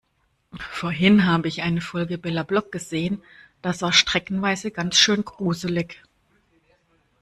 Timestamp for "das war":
3.61-3.93